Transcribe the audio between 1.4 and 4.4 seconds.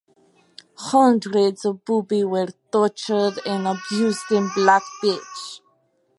of Bubi were tortured and abused